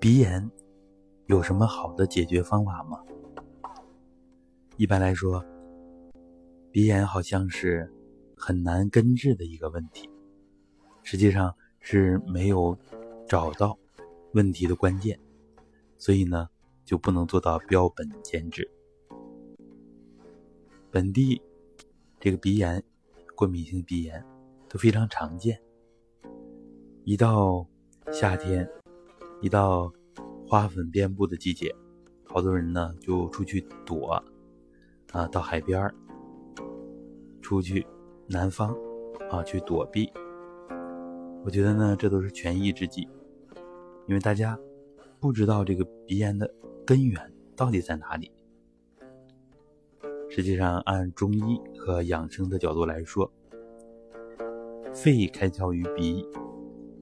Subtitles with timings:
[0.00, 0.50] 鼻炎
[1.26, 3.04] 有什么好的解决方法吗？
[4.78, 5.44] 一般来说，
[6.72, 7.92] 鼻炎好像是
[8.34, 10.08] 很难根治的一个问题，
[11.02, 12.74] 实际上是没有
[13.28, 13.78] 找到
[14.32, 15.20] 问题的关键，
[15.98, 16.48] 所以呢
[16.82, 18.66] 就不能做到标本兼治。
[20.90, 21.42] 本地
[22.18, 22.82] 这个鼻炎、
[23.36, 24.24] 过敏性鼻炎
[24.66, 25.60] 都非常常见。
[27.04, 27.66] 一到
[28.10, 28.66] 夏天，
[29.40, 29.92] 一到
[30.46, 31.74] 花粉遍布的季节，
[32.24, 34.22] 好多人呢就出去躲，
[35.12, 35.94] 啊，到海边儿，
[37.40, 37.86] 出去
[38.26, 38.76] 南方，
[39.30, 40.12] 啊，去躲避。
[41.42, 43.08] 我觉得呢，这都是权宜之计，
[44.06, 44.58] 因为大家
[45.18, 46.52] 不知道这个鼻炎的
[46.84, 48.30] 根源到底在哪里。
[50.28, 53.32] 实际上，按中医和养生的角度来说，
[54.92, 56.26] 肺开窍于鼻。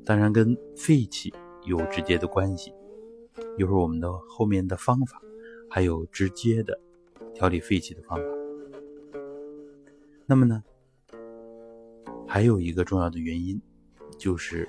[0.04, 1.30] 当然跟肺气
[1.68, 2.72] 有直接的关系，
[3.58, 5.20] 一会儿我们的后面的方法
[5.68, 6.80] 还有直接的
[7.34, 8.24] 调理肺气的方法。
[10.24, 10.64] 那么呢，
[12.26, 13.60] 还有一个重要的原因
[14.16, 14.66] 就是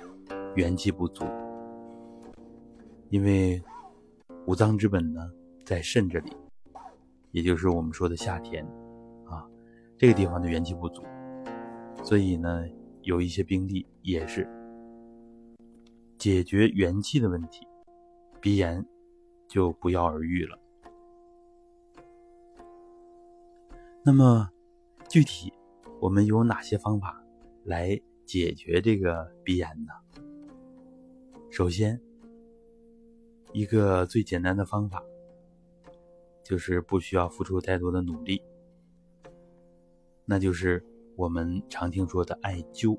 [0.54, 1.24] 元气不足，
[3.08, 3.62] 因为
[4.46, 5.32] 五脏之本呢
[5.64, 6.30] 在肾这里，
[7.30, 8.62] 也就是我们说的夏天
[9.24, 9.48] 啊，
[9.96, 11.02] 这个地方的元气不足，
[12.02, 12.66] 所以呢
[13.00, 14.46] 有一些病例也是。
[16.20, 17.66] 解决元气的问题，
[18.42, 18.86] 鼻炎
[19.48, 20.58] 就不药而愈了。
[24.04, 24.46] 那么，
[25.08, 25.50] 具体
[25.98, 27.24] 我们有哪些方法
[27.64, 29.94] 来解决这个鼻炎呢？
[31.50, 31.98] 首先，
[33.54, 35.02] 一个最简单的方法，
[36.44, 38.42] 就是不需要付出太多的努力，
[40.26, 40.84] 那就是
[41.16, 42.98] 我们常听说的艾灸。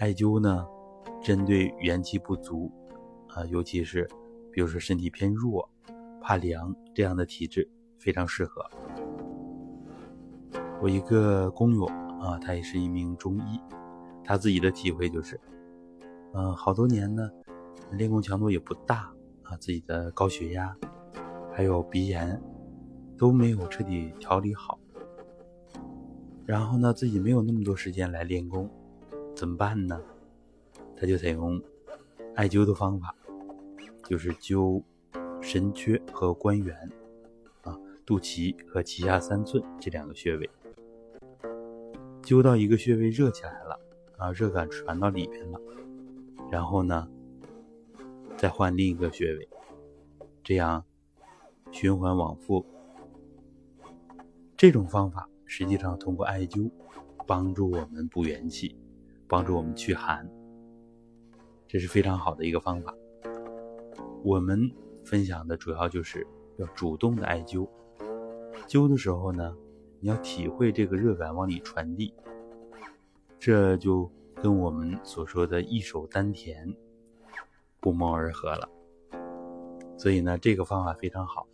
[0.00, 0.66] 艾灸呢？
[1.26, 2.70] 针对元气不足，
[3.30, 4.08] 啊，尤其是
[4.52, 5.68] 比如说身体偏弱、
[6.20, 7.68] 怕凉这样的体质，
[7.98, 8.64] 非常适合。
[10.80, 11.84] 我一个工友
[12.20, 13.60] 啊，他也是一名中医，
[14.22, 15.40] 他自己的体会就是，
[16.32, 17.28] 嗯，好多年呢，
[17.90, 19.12] 练功强度也不大
[19.42, 20.76] 啊，自己的高血压
[21.52, 22.40] 还有鼻炎
[23.18, 24.78] 都没有彻底调理好，
[26.44, 28.70] 然后呢，自己没有那么多时间来练功，
[29.34, 30.00] 怎么办呢？
[30.96, 31.60] 他就采用
[32.34, 33.14] 艾灸的方法，
[34.08, 34.82] 就是灸
[35.40, 36.74] 神阙和关元，
[37.62, 40.50] 啊，肚脐和脐下三寸这两个穴位，
[42.22, 43.78] 灸到一个穴位热起来了，
[44.16, 45.60] 啊，热感传到里边了，
[46.50, 47.08] 然后呢，
[48.36, 49.48] 再换另一个穴位，
[50.42, 50.84] 这样
[51.70, 52.64] 循环往复。
[54.56, 56.70] 这种方法实际上通过艾灸
[57.26, 58.74] 帮助我们补元气，
[59.28, 60.26] 帮助我们驱寒。
[61.68, 62.94] 这是非常好的一个方法。
[64.22, 64.70] 我们
[65.04, 67.68] 分享的主要就是要主动的艾灸，
[68.66, 69.56] 灸的时候呢，
[70.00, 72.12] 你要体会这个热感往里传递，
[73.38, 76.74] 这就跟我们所说的一手丹田
[77.80, 78.68] 不谋而合了。
[79.96, 81.46] 所以呢，这个方法非常好。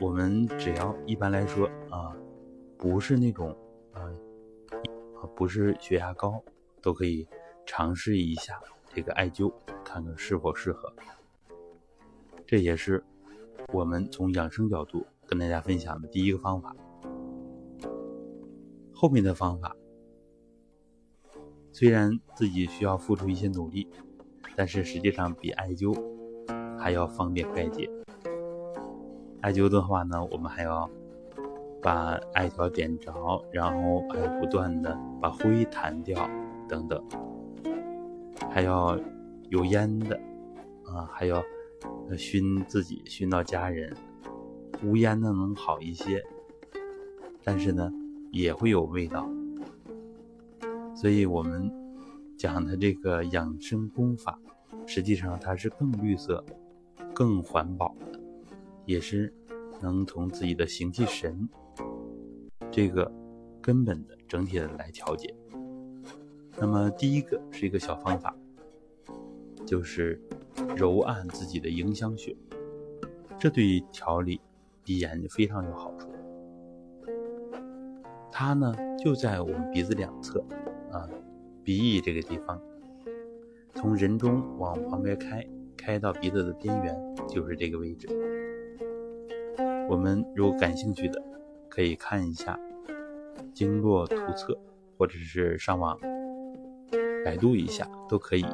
[0.00, 2.16] 我们只要一般来说啊，
[2.76, 3.56] 不是那种
[3.92, 4.06] 啊，
[5.34, 6.42] 不是血压高，
[6.80, 7.26] 都可以。
[7.68, 8.58] 尝试一下
[8.94, 9.52] 这个艾灸，
[9.84, 10.90] 看看是否适合。
[12.46, 13.04] 这也是
[13.74, 16.74] 我们从养生角度跟大家分享的第一个方法。
[18.94, 19.76] 后面的方法
[21.70, 23.86] 虽然自己需要付出一些努力，
[24.56, 25.94] 但是实际上比艾灸
[26.78, 27.88] 还要方便快捷。
[29.42, 30.90] 艾灸的话呢，我们还要
[31.82, 33.12] 把艾条点着，
[33.52, 36.28] 然后还要不断的把灰弹掉，
[36.66, 37.27] 等等。
[38.50, 38.98] 还要
[39.50, 40.16] 有烟的
[40.84, 41.42] 啊，还要
[42.16, 43.94] 熏自己，熏到家人。
[44.82, 46.24] 无烟的能好一些，
[47.42, 47.92] 但是呢，
[48.30, 49.28] 也会有味道。
[50.94, 51.70] 所以我们
[52.36, 54.40] 讲的这个养生功法，
[54.86, 56.44] 实际上它是更绿色、
[57.12, 58.20] 更环保的，
[58.86, 59.32] 也是
[59.80, 61.48] 能从自己的形气神
[62.70, 63.12] 这个
[63.60, 65.34] 根本的整体的来调节。
[66.60, 68.34] 那么第一个是一个小方法，
[69.64, 70.20] 就是
[70.76, 72.36] 揉按自己的迎香穴，
[73.38, 74.40] 这对于调理
[74.82, 76.08] 鼻炎非常有好处。
[78.32, 80.44] 它呢就在我们鼻子两侧，
[80.90, 81.08] 啊，
[81.62, 82.60] 鼻翼这个地方，
[83.74, 85.46] 从人中往旁边开，
[85.76, 88.08] 开到鼻子的边缘，就是这个位置。
[89.88, 91.22] 我们如果感兴趣的，
[91.68, 92.58] 可以看一下
[93.54, 94.58] 经络图册，
[94.96, 95.96] 或者是上网。
[97.28, 98.46] 百度一下都可以。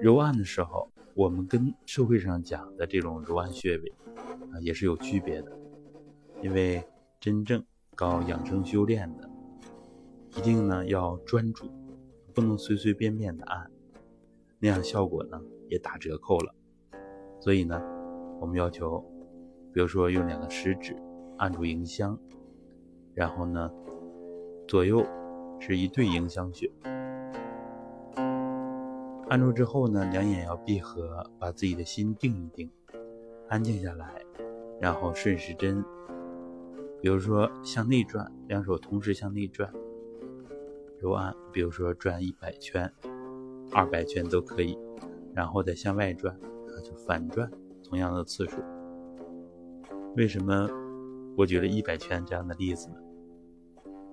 [0.00, 3.92] 揉按的时候，我们跟社会上讲的这种揉按穴位
[4.50, 5.52] 啊也是有区别的，
[6.40, 6.82] 因为
[7.20, 7.62] 真正
[7.94, 9.28] 搞养生修炼的，
[10.38, 11.66] 一定呢要专注，
[12.32, 13.70] 不能随随便便的按，
[14.58, 15.38] 那样效果呢
[15.68, 16.54] 也打折扣了。
[17.38, 17.78] 所以呢，
[18.40, 19.04] 我们要求，
[19.74, 20.96] 比如说用两个食指
[21.36, 22.18] 按住迎香，
[23.12, 23.70] 然后呢
[24.66, 25.04] 左右
[25.58, 26.70] 是一对迎香穴。
[29.28, 32.70] 按住之后呢，两眼要闭合，把自己的心定一定，
[33.48, 34.22] 安静下来，
[34.80, 35.82] 然后顺时针，
[37.00, 39.72] 比如说向内转，两手同时向内转，
[41.00, 42.92] 揉按，比如说转一百圈、
[43.72, 44.78] 二百圈都可以，
[45.34, 46.38] 然后再向外转，
[46.84, 47.50] 就反转
[47.82, 48.62] 同样的次数。
[50.16, 50.68] 为什么
[51.36, 52.96] 我举了一百圈这样的例子呢？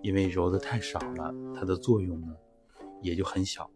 [0.01, 2.35] 因为揉的太少了，它的作用呢
[3.01, 3.69] 也就很小。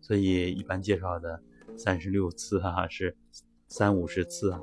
[0.00, 1.42] 所以一般介绍的
[1.76, 3.16] 三十六次啊，是
[3.66, 4.60] 三五十次啊，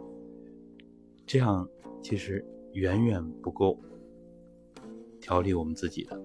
[1.25, 1.68] 这样
[2.01, 3.80] 其实远远不够
[5.22, 6.19] 调理我们自己的，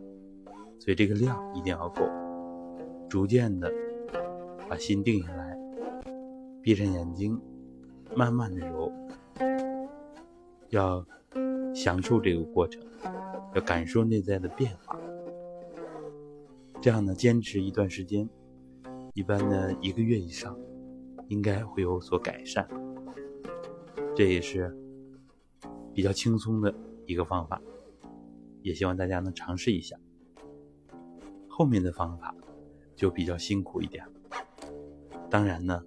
[0.78, 2.08] 所以这个量一定要够，
[3.08, 3.70] 逐渐的
[4.68, 5.58] 把心定下来，
[6.62, 7.40] 闭上眼睛，
[8.14, 8.92] 慢慢的揉，
[10.70, 11.04] 要
[11.74, 12.82] 享受这个过程，
[13.54, 14.98] 要感受内在的变化，
[16.80, 18.28] 这样呢，坚持一段时间。
[19.14, 20.56] 一般呢，一个月以上，
[21.28, 22.68] 应该会有所改善。
[24.14, 24.76] 这也是
[25.92, 26.72] 比较轻松的
[27.06, 27.60] 一个方法，
[28.62, 29.96] 也希望大家能尝试一下。
[31.48, 32.34] 后面的方法
[32.94, 34.04] 就比较辛苦一点。
[35.28, 35.84] 当然呢，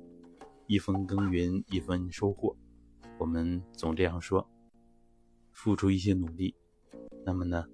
[0.68, 2.56] 一分耕耘一分收获，
[3.18, 4.50] 我们总这样说。
[5.52, 6.56] 付出一些努力，
[7.26, 7.66] 那么呢，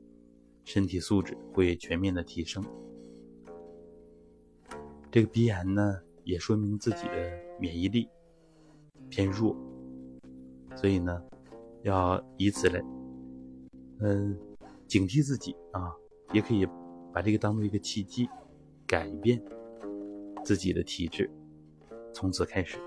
[0.64, 2.64] 身体素质会全面的提升。
[5.12, 8.08] 这个鼻炎呢，也说明自己的免疫力
[9.10, 9.56] 偏弱，
[10.76, 11.20] 所以呢，
[11.82, 12.80] 要以此来，
[14.02, 14.38] 嗯，
[14.88, 15.92] 警惕自己啊，
[16.32, 16.68] 也可以
[17.12, 18.30] 把这个当做一个契机，
[18.86, 19.42] 改变
[20.44, 21.28] 自己的体质，
[22.14, 22.78] 从此开始。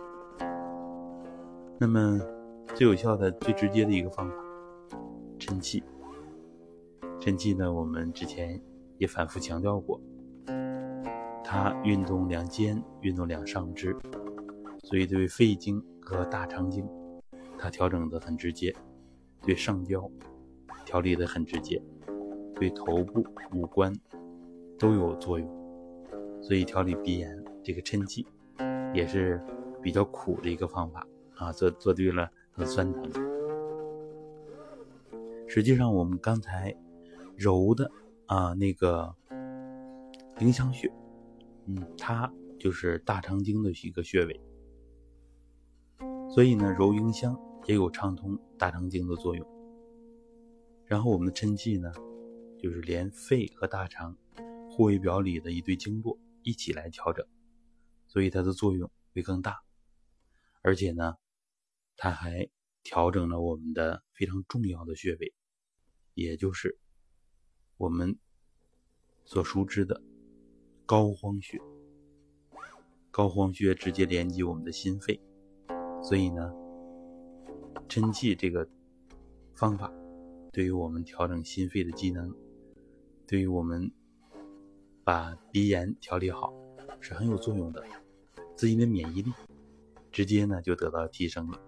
[1.81, 2.20] 那么，
[2.76, 4.37] 最有效的、最直接的一个方法，
[5.41, 5.82] 抻气。
[7.22, 8.60] 抻气呢，我们之前
[8.98, 10.00] 也反复强调过。
[11.44, 13.96] 它运动两肩，运动两上肢，
[14.82, 16.84] 所以对肺经和大肠经，
[17.56, 18.74] 它调整的很直接；
[19.40, 20.10] 对上焦
[20.84, 21.80] 调理的很直接；
[22.56, 23.94] 对头部五官
[24.76, 25.48] 都有作用。
[26.40, 28.26] 所以调理鼻炎这个抻气
[28.92, 29.40] 也是
[29.80, 33.12] 比较苦的一个方法啊，做做对了很酸疼。
[35.46, 36.75] 实际上我们刚才
[37.37, 37.90] 揉的
[38.26, 39.14] 啊那个
[40.40, 40.93] 迎香穴。
[41.67, 44.40] 嗯，它就是大肠经的一个穴位，
[46.29, 49.46] 所以呢，揉迎香也有畅通大肠经的作用。
[50.84, 51.93] 然后我们的抻气呢，
[52.58, 54.19] 就是连肺和大肠、
[54.69, 57.25] 护卫表里的一对经络一起来调整，
[58.08, 59.62] 所以它的作用会更大。
[60.62, 61.14] 而且呢，
[61.96, 62.49] 它还
[62.82, 65.32] 调整了我们的非常重要的穴位，
[66.14, 66.76] 也就是
[67.82, 68.16] 我们
[69.24, 70.00] 所熟知的。
[70.86, 71.60] 膏肓穴，
[73.10, 75.20] 膏肓穴直接连接我们的心肺，
[76.00, 76.52] 所以呢，
[77.88, 78.68] 针气这个
[79.54, 79.92] 方法
[80.52, 82.32] 对于我们调整心肺的机能，
[83.26, 83.90] 对于我们
[85.02, 86.52] 把鼻炎调理好
[87.00, 87.82] 是很有作用的，
[88.56, 89.32] 自己的免疫力
[90.12, 91.58] 直接呢就得到提升了。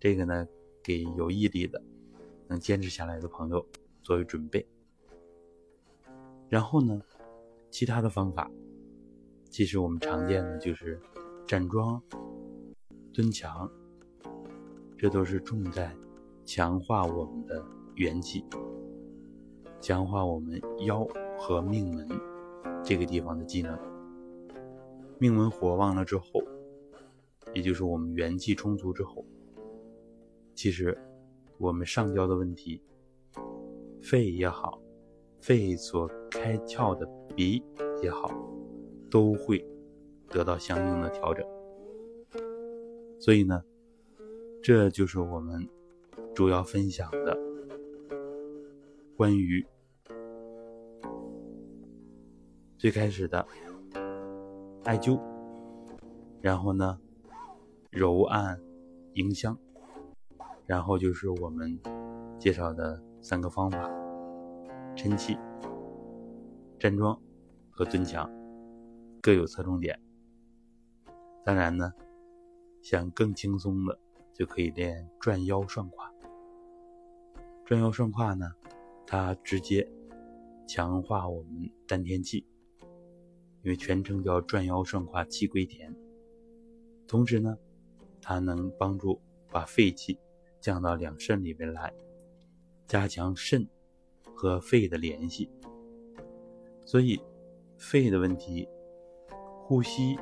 [0.00, 0.48] 这个呢，
[0.82, 1.80] 给有毅力的、
[2.48, 3.64] 能坚持下来的朋友
[4.02, 4.66] 作为准备。
[6.48, 7.00] 然后呢？
[7.70, 8.50] 其他的方法，
[9.50, 10.98] 其实我们常见的就是
[11.46, 12.02] 站桩、
[13.12, 13.70] 蹲墙，
[14.96, 15.94] 这都是重在
[16.46, 17.62] 强化我们的
[17.96, 18.42] 元气，
[19.82, 21.06] 强化我们腰
[21.38, 22.08] 和命门
[22.82, 23.78] 这个地方的机能。
[25.18, 26.26] 命门火旺了之后，
[27.52, 29.26] 也就是我们元气充足之后，
[30.54, 30.98] 其实
[31.58, 32.82] 我们上焦的问题，
[34.00, 34.80] 肺也好，
[35.38, 37.08] 肺所开窍的。
[37.36, 37.62] 鼻
[38.02, 38.28] 也好，
[39.08, 39.64] 都会
[40.28, 41.46] 得到相应的调整。
[43.20, 43.62] 所以呢，
[44.60, 45.68] 这就是我们
[46.34, 47.38] 主要分享的
[49.16, 49.64] 关于
[52.76, 53.46] 最开始的
[54.82, 55.20] 艾灸，
[56.40, 56.98] 然后呢
[57.92, 58.60] 揉按
[59.12, 59.56] 迎香，
[60.66, 61.78] 然后就是我们
[62.36, 63.88] 介绍的三个方法：
[64.96, 65.38] 抻气、
[66.78, 67.20] 站桩。
[67.70, 68.28] 和蹲墙
[69.22, 69.96] 各有侧重点，
[71.44, 71.92] 当然呢，
[72.82, 73.96] 想更轻松的，
[74.34, 76.12] 就可以练转腰涮胯。
[77.64, 78.52] 转腰涮胯呢，
[79.06, 79.88] 它直接
[80.66, 82.44] 强化我们丹田气，
[83.62, 85.94] 因为全称叫转腰涮胯气归田。
[87.06, 87.56] 同时呢，
[88.20, 89.20] 它能帮助
[89.52, 90.18] 把肺气
[90.60, 91.94] 降到两肾里面来，
[92.88, 93.64] 加强肾
[94.34, 95.48] 和肺的联系。
[96.88, 97.20] 所以，
[97.76, 98.66] 肺的问题，
[99.66, 100.18] 呼吸。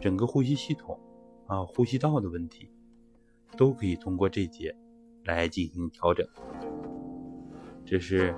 [0.00, 0.96] 整个呼吸系统
[1.48, 2.70] 啊，呼吸道的问题，
[3.56, 4.72] 都可以通过这节
[5.24, 6.24] 来进行调整。
[7.84, 8.32] 这是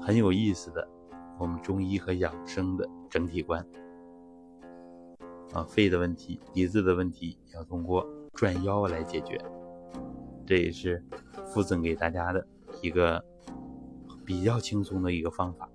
[0.00, 0.88] 很有意思的，
[1.36, 3.66] 我们中医和养生的整体观
[5.52, 5.64] 啊。
[5.64, 9.36] 肺的问题、鼻子的问题，要通过转腰来解决。
[10.46, 11.04] 这也是
[11.46, 12.46] 附赠给大家的
[12.82, 13.24] 一个
[14.24, 15.68] 比较轻松的一个方法，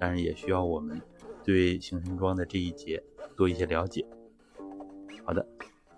[0.00, 1.00] 但是也需要我们
[1.44, 3.00] 对形声装的这一节。
[3.36, 4.06] 多一些了解。
[5.24, 5.46] 好的，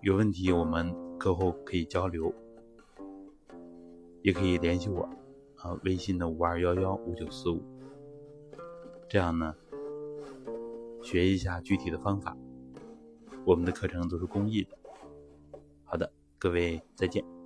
[0.01, 2.33] 有问题我们课后可以交流，
[4.23, 5.09] 也可以联系我
[5.57, 7.61] 啊，微信的五二幺幺五九四五。
[9.09, 9.57] 这样呢，
[11.03, 12.37] 学一下具体的方法。
[13.45, 14.79] 我们的课程都是公益的。
[15.83, 17.42] 好的，各位再见。